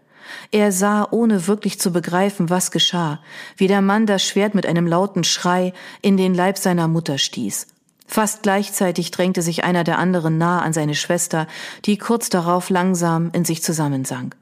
Er 0.50 0.72
sah, 0.72 1.06
ohne 1.10 1.46
wirklich 1.46 1.78
zu 1.78 1.92
begreifen, 1.92 2.50
was 2.50 2.70
geschah, 2.70 3.20
wie 3.56 3.68
der 3.68 3.82
Mann 3.82 4.06
das 4.06 4.24
Schwert 4.24 4.54
mit 4.54 4.66
einem 4.66 4.86
lauten 4.86 5.24
Schrei 5.24 5.72
in 6.02 6.16
den 6.16 6.34
Leib 6.34 6.58
seiner 6.58 6.88
Mutter 6.88 7.18
stieß. 7.18 7.68
Fast 8.06 8.42
gleichzeitig 8.42 9.10
drängte 9.10 9.42
sich 9.42 9.64
einer 9.64 9.84
der 9.84 9.98
anderen 9.98 10.38
nah 10.38 10.60
an 10.62 10.72
seine 10.72 10.94
Schwester, 10.94 11.46
die 11.84 11.98
kurz 11.98 12.28
darauf 12.28 12.70
langsam 12.70 13.30
in 13.32 13.44
sich 13.44 13.62
zusammensank. 13.62 14.36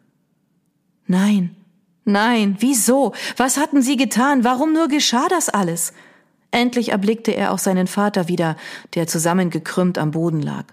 Nein, 1.07 1.57
nein, 2.05 2.57
wieso? 2.61 3.15
Was 3.37 3.57
hatten 3.57 3.83
sie 3.83 3.97
getan? 3.97 4.45
Warum 4.45 4.73
nur 4.73 4.89
geschah 4.89 5.29
das 5.29 5.49
alles? 5.49 5.93
Endlich 6.55 6.91
erblickte 6.91 7.35
er 7.35 7.53
auch 7.53 7.59
seinen 7.59 7.89
Vater 7.89 8.29
wieder, 8.29 8.57
der 8.95 9.09
zusammengekrümmt 9.09 9.99
am 9.99 10.13
Boden 10.13 10.41
lag. 10.41 10.67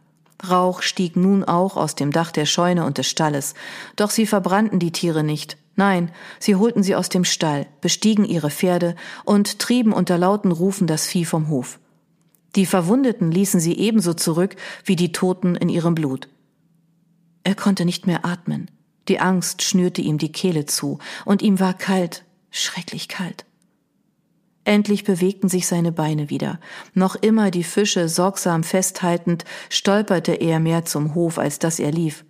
Rauch 0.47 0.83
stieg 0.83 1.15
nun 1.15 1.43
auch 1.43 1.75
aus 1.75 1.95
dem 1.95 2.11
Dach 2.11 2.31
der 2.31 2.45
Scheune 2.45 2.85
und 2.85 2.99
des 2.99 3.07
Stalles, 3.07 3.55
doch 3.95 4.11
sie 4.11 4.27
verbrannten 4.27 4.77
die 4.77 4.91
Tiere 4.91 5.23
nicht. 5.23 5.57
Nein, 5.75 6.11
sie 6.37 6.55
holten 6.55 6.83
sie 6.83 6.93
aus 6.93 7.09
dem 7.09 7.23
Stall, 7.23 7.65
bestiegen 7.81 8.25
ihre 8.25 8.51
Pferde 8.51 8.95
und 9.25 9.57
trieben 9.57 9.91
unter 9.91 10.19
lauten 10.19 10.51
Rufen 10.51 10.85
das 10.85 11.07
Vieh 11.07 11.25
vom 11.25 11.49
Hof. 11.49 11.79
Die 12.55 12.67
Verwundeten 12.67 13.31
ließen 13.31 13.59
sie 13.59 13.75
ebenso 13.79 14.13
zurück 14.13 14.55
wie 14.85 14.95
die 14.95 15.11
Toten 15.11 15.55
in 15.55 15.67
ihrem 15.67 15.95
Blut. 15.95 16.27
Er 17.43 17.55
konnte 17.55 17.85
nicht 17.85 18.05
mehr 18.05 18.23
atmen. 18.23 18.69
Die 19.07 19.19
Angst 19.19 19.63
schnürte 19.63 20.03
ihm 20.03 20.19
die 20.19 20.31
Kehle 20.31 20.67
zu, 20.67 20.99
und 21.25 21.41
ihm 21.41 21.59
war 21.59 21.73
kalt, 21.73 22.23
schrecklich 22.51 23.07
kalt. 23.07 23.45
Endlich 24.63 25.03
bewegten 25.03 25.49
sich 25.49 25.67
seine 25.67 25.91
Beine 25.91 26.29
wieder. 26.29 26.59
Noch 26.93 27.15
immer 27.15 27.49
die 27.49 27.63
Fische 27.63 28.07
sorgsam 28.07 28.63
festhaltend, 28.63 29.43
stolperte 29.69 30.33
er 30.33 30.59
mehr 30.59 30.85
zum 30.85 31.15
Hof, 31.15 31.39
als 31.39 31.57
dass 31.57 31.79
er 31.79 31.91
lief. 31.91 32.23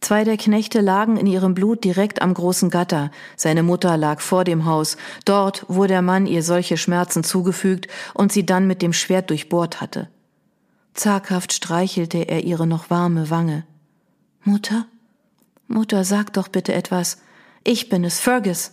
Zwei 0.00 0.24
der 0.24 0.36
Knechte 0.36 0.80
lagen 0.80 1.16
in 1.16 1.26
ihrem 1.26 1.54
Blut 1.54 1.84
direkt 1.84 2.22
am 2.22 2.32
großen 2.32 2.70
Gatter. 2.70 3.10
Seine 3.36 3.62
Mutter 3.62 3.96
lag 3.96 4.20
vor 4.20 4.44
dem 4.44 4.64
Haus, 4.64 4.96
dort, 5.24 5.66
wo 5.68 5.86
der 5.86 6.02
Mann 6.02 6.26
ihr 6.26 6.42
solche 6.42 6.76
Schmerzen 6.76 7.24
zugefügt 7.24 7.88
und 8.14 8.32
sie 8.32 8.46
dann 8.46 8.66
mit 8.66 8.80
dem 8.80 8.92
Schwert 8.92 9.30
durchbohrt 9.30 9.80
hatte. 9.80 10.08
Zaghaft 10.94 11.52
streichelte 11.52 12.28
er 12.28 12.44
ihre 12.44 12.66
noch 12.66 12.90
warme 12.90 13.28
Wange. 13.30 13.64
Mutter? 14.42 14.86
Mutter, 15.66 16.04
sag 16.04 16.32
doch 16.32 16.48
bitte 16.48 16.72
etwas. 16.72 17.18
Ich 17.64 17.88
bin 17.88 18.04
es, 18.04 18.20
Fergus. 18.20 18.72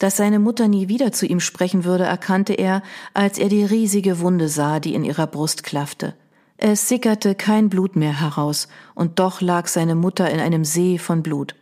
Dass 0.00 0.16
seine 0.16 0.38
Mutter 0.38 0.66
nie 0.66 0.88
wieder 0.88 1.12
zu 1.12 1.26
ihm 1.26 1.40
sprechen 1.40 1.84
würde, 1.84 2.04
erkannte 2.04 2.54
er, 2.54 2.82
als 3.12 3.38
er 3.38 3.50
die 3.50 3.64
riesige 3.64 4.18
Wunde 4.20 4.48
sah, 4.48 4.80
die 4.80 4.94
in 4.94 5.04
ihrer 5.04 5.26
Brust 5.26 5.62
klaffte. 5.62 6.14
Es 6.56 6.88
sickerte 6.88 7.34
kein 7.34 7.68
Blut 7.68 7.96
mehr 7.96 8.18
heraus, 8.18 8.66
und 8.94 9.18
doch 9.18 9.42
lag 9.42 9.66
seine 9.66 9.94
Mutter 9.94 10.30
in 10.30 10.40
einem 10.40 10.64
See 10.64 10.96
von 10.96 11.22
Blut. 11.22 11.54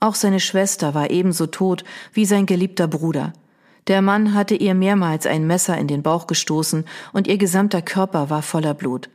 Auch 0.00 0.14
seine 0.14 0.40
Schwester 0.40 0.94
war 0.94 1.10
ebenso 1.10 1.46
tot 1.46 1.84
wie 2.14 2.24
sein 2.24 2.46
geliebter 2.46 2.88
Bruder. 2.88 3.34
Der 3.86 4.00
Mann 4.00 4.32
hatte 4.32 4.54
ihr 4.54 4.74
mehrmals 4.74 5.26
ein 5.26 5.46
Messer 5.46 5.76
in 5.76 5.88
den 5.88 6.02
Bauch 6.02 6.26
gestoßen, 6.26 6.86
und 7.12 7.26
ihr 7.26 7.36
gesamter 7.36 7.82
Körper 7.82 8.30
war 8.30 8.40
voller 8.40 8.72
Blut. 8.72 9.10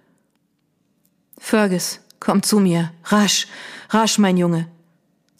Fergus, 1.39 2.01
komm 2.19 2.43
zu 2.43 2.59
mir, 2.59 2.91
rasch, 3.05 3.47
rasch, 3.89 4.19
mein 4.19 4.37
Junge. 4.37 4.67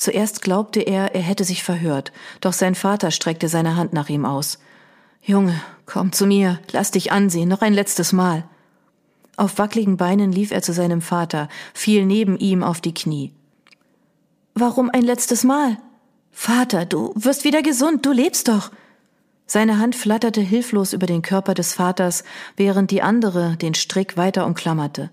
Zuerst 0.03 0.41
glaubte 0.41 0.81
er, 0.81 1.15
er 1.15 1.21
hätte 1.21 1.45
sich 1.45 1.63
verhört, 1.63 2.11
doch 2.41 2.51
sein 2.51 2.75
Vater 2.75 3.09
streckte 3.09 3.47
seine 3.47 3.77
Hand 3.77 3.93
nach 3.93 4.09
ihm 4.09 4.25
aus. 4.25 4.59
Junge, 5.21 5.61
komm 5.85 6.11
zu 6.11 6.25
mir, 6.25 6.59
lass 6.73 6.91
dich 6.91 7.13
ansehen, 7.13 7.47
noch 7.47 7.61
ein 7.61 7.73
letztes 7.73 8.11
Mal. 8.11 8.43
Auf 9.37 9.59
wackligen 9.59 9.95
Beinen 9.95 10.33
lief 10.33 10.51
er 10.51 10.61
zu 10.61 10.73
seinem 10.73 11.01
Vater, 11.01 11.47
fiel 11.73 12.05
neben 12.05 12.37
ihm 12.37 12.63
auf 12.63 12.81
die 12.81 12.93
Knie. 12.93 13.31
Warum 14.55 14.89
ein 14.89 15.03
letztes 15.03 15.45
Mal? 15.45 15.77
Vater, 16.33 16.85
du 16.85 17.13
wirst 17.15 17.45
wieder 17.45 17.61
gesund, 17.61 18.05
du 18.05 18.11
lebst 18.11 18.49
doch. 18.49 18.71
Seine 19.45 19.79
Hand 19.79 19.95
flatterte 19.95 20.41
hilflos 20.41 20.91
über 20.91 21.05
den 21.05 21.21
Körper 21.21 21.53
des 21.53 21.75
Vaters, 21.75 22.25
während 22.57 22.91
die 22.91 23.01
andere 23.01 23.55
den 23.55 23.73
Strick 23.73 24.17
weiter 24.17 24.45
umklammerte. 24.47 25.11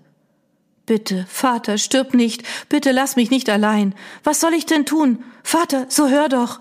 Bitte, 0.85 1.25
Vater, 1.29 1.77
stirb 1.77 2.13
nicht. 2.13 2.43
Bitte 2.69 2.91
lass 2.91 3.15
mich 3.15 3.29
nicht 3.29 3.49
allein. 3.49 3.93
Was 4.23 4.39
soll 4.39 4.53
ich 4.53 4.65
denn 4.65 4.85
tun? 4.85 5.23
Vater, 5.43 5.85
so 5.89 6.09
hör 6.09 6.27
doch. 6.29 6.59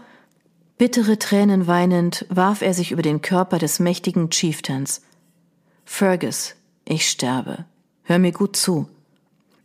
Bittere 0.78 1.18
Tränen 1.18 1.66
weinend 1.66 2.26
warf 2.28 2.62
er 2.62 2.72
sich 2.72 2.92
über 2.92 3.02
den 3.02 3.20
Körper 3.20 3.58
des 3.58 3.80
mächtigen 3.80 4.30
Chieftains. 4.30 5.02
Fergus, 5.84 6.54
ich 6.84 7.08
sterbe. 7.08 7.64
Hör 8.02 8.18
mir 8.18 8.32
gut 8.32 8.56
zu. 8.56 8.88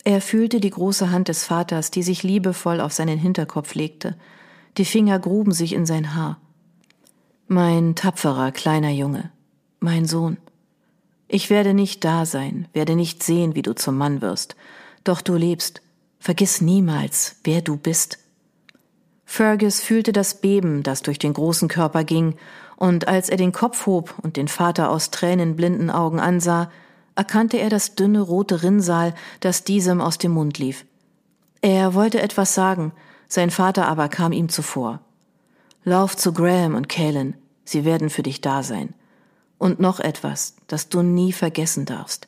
Er 0.03 0.21
fühlte 0.21 0.59
die 0.59 0.69
große 0.69 1.11
Hand 1.11 1.29
des 1.29 1.45
Vaters, 1.45 1.89
die 1.89 2.03
sich 2.03 2.23
liebevoll 2.23 2.79
auf 2.79 2.93
seinen 2.93 3.17
Hinterkopf 3.17 3.75
legte. 3.75 4.15
Die 4.77 4.85
Finger 4.85 5.19
gruben 5.19 5.51
sich 5.51 5.73
in 5.73 5.85
sein 5.85 6.13
Haar. 6.13 6.39
Mein 7.47 7.95
tapferer 7.95 8.51
kleiner 8.51 8.91
Junge, 8.91 9.31
mein 9.79 10.05
Sohn. 10.05 10.37
Ich 11.27 11.49
werde 11.49 11.73
nicht 11.73 12.03
da 12.03 12.25
sein, 12.25 12.67
werde 12.73 12.95
nicht 12.95 13.23
sehen, 13.23 13.55
wie 13.55 13.61
du 13.61 13.73
zum 13.73 13.97
Mann 13.97 14.21
wirst, 14.21 14.55
doch 15.03 15.21
du 15.21 15.35
lebst. 15.35 15.81
Vergiss 16.19 16.61
niemals, 16.61 17.37
wer 17.43 17.61
du 17.61 17.77
bist. 17.77 18.19
Fergus 19.25 19.81
fühlte 19.81 20.11
das 20.11 20.41
Beben, 20.41 20.83
das 20.83 21.01
durch 21.01 21.19
den 21.19 21.33
großen 21.33 21.67
Körper 21.67 22.03
ging, 22.03 22.35
und 22.77 23.07
als 23.07 23.29
er 23.29 23.37
den 23.37 23.51
Kopf 23.51 23.85
hob 23.85 24.15
und 24.21 24.37
den 24.37 24.47
Vater 24.47 24.89
aus 24.89 25.11
tränenblinden 25.11 25.89
Augen 25.89 26.19
ansah, 26.19 26.69
erkannte 27.15 27.57
er 27.57 27.69
das 27.69 27.95
dünne 27.95 28.21
rote 28.21 28.63
Rinnsal, 28.63 29.13
das 29.39 29.63
diesem 29.63 30.01
aus 30.01 30.17
dem 30.17 30.31
Mund 30.33 30.57
lief. 30.57 30.85
Er 31.61 31.93
wollte 31.93 32.21
etwas 32.21 32.53
sagen, 32.53 32.91
sein 33.27 33.49
Vater 33.49 33.87
aber 33.87 34.09
kam 34.09 34.31
ihm 34.31 34.49
zuvor. 34.49 34.99
Lauf 35.83 36.15
zu 36.15 36.33
Graham 36.33 36.75
und 36.75 36.89
Kalen, 36.89 37.35
sie 37.63 37.85
werden 37.85 38.09
für 38.09 38.23
dich 38.23 38.41
da 38.41 38.63
sein. 38.63 38.93
Und 39.65 39.79
noch 39.79 39.99
etwas, 39.99 40.53
das 40.67 40.89
du 40.89 41.01
nie 41.01 41.33
vergessen 41.33 41.85
darfst. 41.85 42.27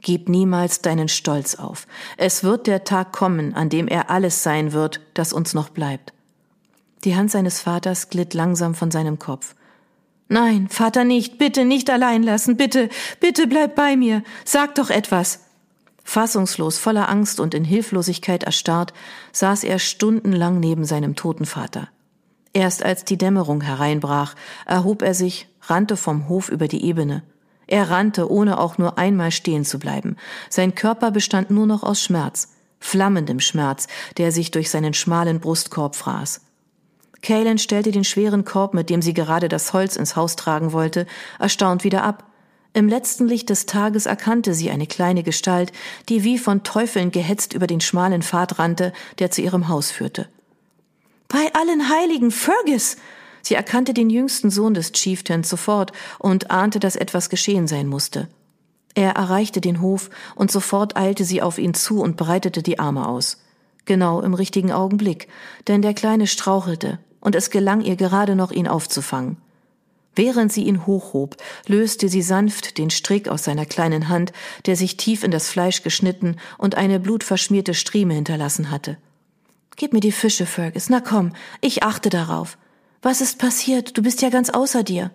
Gib 0.00 0.30
niemals 0.30 0.80
deinen 0.80 1.08
Stolz 1.08 1.54
auf. 1.56 1.86
Es 2.16 2.44
wird 2.44 2.66
der 2.66 2.84
Tag 2.84 3.12
kommen, 3.12 3.52
an 3.52 3.68
dem 3.68 3.88
er 3.88 4.08
alles 4.08 4.42
sein 4.42 4.72
wird, 4.72 5.02
das 5.12 5.34
uns 5.34 5.52
noch 5.52 5.68
bleibt. 5.68 6.14
Die 7.04 7.14
Hand 7.14 7.30
seines 7.30 7.60
Vaters 7.60 8.08
glitt 8.08 8.32
langsam 8.32 8.74
von 8.74 8.90
seinem 8.90 9.18
Kopf. 9.18 9.54
Nein, 10.28 10.70
Vater 10.70 11.04
nicht, 11.04 11.36
bitte 11.36 11.66
nicht 11.66 11.90
allein 11.90 12.22
lassen, 12.22 12.56
bitte, 12.56 12.88
bitte 13.20 13.46
bleib 13.46 13.74
bei 13.74 13.94
mir, 13.94 14.22
sag 14.46 14.74
doch 14.76 14.88
etwas. 14.88 15.40
Fassungslos, 16.04 16.78
voller 16.78 17.10
Angst 17.10 17.38
und 17.38 17.52
in 17.52 17.64
Hilflosigkeit 17.64 18.44
erstarrt, 18.44 18.94
saß 19.32 19.62
er 19.64 19.78
stundenlang 19.78 20.58
neben 20.58 20.86
seinem 20.86 21.16
toten 21.16 21.44
Vater. 21.44 21.88
Erst 22.52 22.82
als 22.82 23.04
die 23.04 23.18
Dämmerung 23.18 23.60
hereinbrach, 23.60 24.34
erhob 24.66 25.02
er 25.02 25.14
sich, 25.14 25.48
rannte 25.62 25.96
vom 25.96 26.28
Hof 26.28 26.48
über 26.48 26.68
die 26.68 26.84
Ebene. 26.84 27.22
Er 27.66 27.90
rannte, 27.90 28.30
ohne 28.30 28.58
auch 28.58 28.78
nur 28.78 28.98
einmal 28.98 29.30
stehen 29.30 29.64
zu 29.64 29.78
bleiben. 29.78 30.16
Sein 30.48 30.74
Körper 30.74 31.10
bestand 31.10 31.50
nur 31.50 31.66
noch 31.66 31.82
aus 31.82 32.02
Schmerz, 32.02 32.48
flammendem 32.80 33.40
Schmerz, 33.40 33.86
der 34.16 34.32
sich 34.32 34.50
durch 34.50 34.70
seinen 34.70 34.94
schmalen 34.94 35.40
Brustkorb 35.40 35.94
fraß. 35.94 36.40
Kalen 37.20 37.58
stellte 37.58 37.90
den 37.90 38.04
schweren 38.04 38.44
Korb, 38.44 38.74
mit 38.74 38.90
dem 38.90 39.02
sie 39.02 39.12
gerade 39.12 39.48
das 39.48 39.72
Holz 39.72 39.96
ins 39.96 40.16
Haus 40.16 40.36
tragen 40.36 40.72
wollte, 40.72 41.06
erstaunt 41.38 41.84
wieder 41.84 42.04
ab. 42.04 42.24
Im 42.72 42.88
letzten 42.88 43.26
Licht 43.26 43.50
des 43.50 43.66
Tages 43.66 44.06
erkannte 44.06 44.54
sie 44.54 44.70
eine 44.70 44.86
kleine 44.86 45.22
Gestalt, 45.22 45.72
die 46.08 46.22
wie 46.22 46.38
von 46.38 46.62
Teufeln 46.62 47.10
gehetzt 47.10 47.52
über 47.52 47.66
den 47.66 47.80
schmalen 47.80 48.22
Pfad 48.22 48.58
rannte, 48.58 48.92
der 49.18 49.30
zu 49.30 49.42
ihrem 49.42 49.68
Haus 49.68 49.90
führte. 49.90 50.28
Bei 51.28 51.52
allen 51.52 51.90
Heiligen, 51.90 52.30
Fergus! 52.30 52.96
Sie 53.42 53.54
erkannte 53.54 53.92
den 53.92 54.08
jüngsten 54.08 54.50
Sohn 54.50 54.72
des 54.72 54.92
Chieftains 54.92 55.48
sofort 55.48 55.92
und 56.18 56.50
ahnte, 56.50 56.80
dass 56.80 56.96
etwas 56.96 57.28
geschehen 57.28 57.66
sein 57.66 57.86
musste. 57.86 58.28
Er 58.94 59.12
erreichte 59.12 59.60
den 59.60 59.82
Hof 59.82 60.08
und 60.34 60.50
sofort 60.50 60.96
eilte 60.96 61.24
sie 61.24 61.42
auf 61.42 61.58
ihn 61.58 61.74
zu 61.74 62.00
und 62.00 62.16
breitete 62.16 62.62
die 62.62 62.78
Arme 62.78 63.06
aus. 63.06 63.42
Genau 63.84 64.22
im 64.22 64.32
richtigen 64.32 64.72
Augenblick, 64.72 65.28
denn 65.66 65.82
der 65.82 65.94
Kleine 65.94 66.26
strauchelte 66.26 66.98
und 67.20 67.34
es 67.34 67.50
gelang 67.50 67.82
ihr 67.82 67.96
gerade 67.96 68.34
noch, 68.34 68.50
ihn 68.50 68.66
aufzufangen. 68.66 69.36
Während 70.14 70.50
sie 70.50 70.64
ihn 70.64 70.86
hochhob, 70.86 71.36
löste 71.66 72.08
sie 72.08 72.22
sanft 72.22 72.78
den 72.78 72.90
Strick 72.90 73.28
aus 73.28 73.44
seiner 73.44 73.66
kleinen 73.66 74.08
Hand, 74.08 74.32
der 74.66 74.76
sich 74.76 74.96
tief 74.96 75.22
in 75.22 75.30
das 75.30 75.48
Fleisch 75.48 75.82
geschnitten 75.82 76.36
und 76.56 76.74
eine 76.74 76.98
blutverschmierte 76.98 77.74
Strieme 77.74 78.14
hinterlassen 78.14 78.70
hatte. 78.70 78.96
Gib 79.78 79.92
mir 79.92 80.00
die 80.00 80.12
Fische, 80.12 80.44
Fergus. 80.44 80.90
Na 80.90 81.00
komm, 81.00 81.32
ich 81.60 81.84
achte 81.84 82.10
darauf. 82.10 82.58
Was 83.00 83.20
ist 83.20 83.38
passiert? 83.38 83.96
Du 83.96 84.02
bist 84.02 84.20
ja 84.22 84.28
ganz 84.28 84.50
außer 84.50 84.82
dir. 84.82 85.12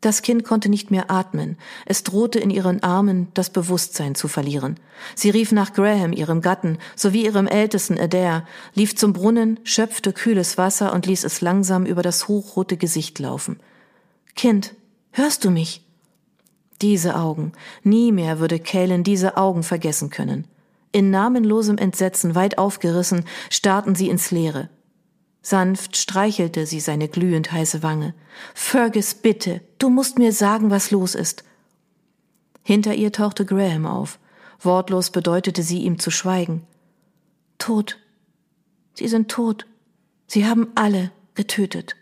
Das 0.00 0.22
Kind 0.22 0.44
konnte 0.44 0.68
nicht 0.68 0.92
mehr 0.92 1.10
atmen. 1.10 1.58
Es 1.84 2.04
drohte 2.04 2.38
in 2.38 2.50
ihren 2.50 2.80
Armen 2.84 3.26
das 3.34 3.50
Bewusstsein 3.50 4.14
zu 4.14 4.28
verlieren. 4.28 4.78
Sie 5.16 5.30
rief 5.30 5.50
nach 5.50 5.72
Graham, 5.72 6.12
ihrem 6.12 6.42
Gatten, 6.42 6.78
sowie 6.94 7.24
ihrem 7.24 7.48
ältesten 7.48 7.98
Adair, 7.98 8.46
lief 8.74 8.94
zum 8.94 9.12
Brunnen, 9.12 9.58
schöpfte 9.64 10.12
kühles 10.12 10.56
Wasser 10.56 10.92
und 10.92 11.06
ließ 11.06 11.24
es 11.24 11.40
langsam 11.40 11.86
über 11.86 12.02
das 12.02 12.28
hochrote 12.28 12.76
Gesicht 12.76 13.18
laufen. 13.18 13.58
Kind, 14.36 14.76
hörst 15.10 15.44
du 15.44 15.50
mich? 15.50 15.84
Diese 16.82 17.16
Augen. 17.16 17.50
Nie 17.82 18.12
mehr 18.12 18.38
würde 18.38 18.60
Kalen 18.60 19.02
diese 19.02 19.36
Augen 19.36 19.64
vergessen 19.64 20.08
können. 20.08 20.46
In 20.92 21.10
namenlosem 21.10 21.78
Entsetzen 21.78 22.34
weit 22.34 22.58
aufgerissen, 22.58 23.24
starrten 23.48 23.94
sie 23.94 24.08
ins 24.08 24.30
Leere. 24.30 24.68
Sanft 25.42 25.96
streichelte 25.96 26.66
sie 26.66 26.80
seine 26.80 27.08
glühend 27.08 27.52
heiße 27.52 27.82
Wange. 27.82 28.14
Fergus, 28.54 29.14
bitte, 29.14 29.62
du 29.78 29.88
musst 29.88 30.18
mir 30.18 30.32
sagen, 30.32 30.70
was 30.70 30.90
los 30.90 31.14
ist. 31.14 31.44
Hinter 32.62 32.94
ihr 32.94 33.12
tauchte 33.12 33.46
Graham 33.46 33.86
auf. 33.86 34.18
Wortlos 34.60 35.10
bedeutete 35.10 35.62
sie 35.62 35.82
ihm 35.82 35.98
zu 35.98 36.10
schweigen. 36.10 36.66
Tot. 37.58 37.98
Sie 38.94 39.08
sind 39.08 39.30
tot. 39.30 39.66
Sie 40.26 40.46
haben 40.46 40.68
alle 40.74 41.10
getötet. 41.34 41.96